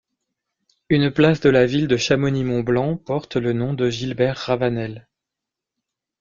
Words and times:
Une 0.89 1.11
place 1.11 1.41
de 1.41 1.51
la 1.51 1.67
ville 1.67 1.87
de 1.87 1.95
Chamonix-Mont-Blanc 1.95 2.97
porte 2.97 3.35
le 3.35 3.53
nom 3.53 3.75
de 3.75 3.91
Gilbert 3.91 4.35
Ravanel. 4.35 5.07